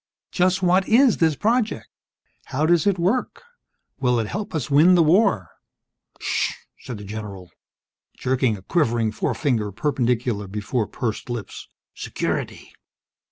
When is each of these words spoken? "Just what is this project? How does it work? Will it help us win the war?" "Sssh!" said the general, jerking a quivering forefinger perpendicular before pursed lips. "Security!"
"Just 0.31 0.63
what 0.63 0.89
is 0.89 1.17
this 1.17 1.35
project? 1.35 1.87
How 2.45 2.65
does 2.65 2.87
it 2.87 2.97
work? 2.97 3.43
Will 3.99 4.17
it 4.19 4.25
help 4.25 4.55
us 4.55 4.71
win 4.71 4.95
the 4.95 5.03
war?" 5.03 5.51
"Sssh!" 6.19 6.53
said 6.79 6.97
the 6.97 7.03
general, 7.03 7.51
jerking 8.17 8.57
a 8.57 8.63
quivering 8.63 9.11
forefinger 9.11 9.71
perpendicular 9.71 10.47
before 10.47 10.87
pursed 10.87 11.29
lips. 11.29 11.67
"Security!" 11.93 12.73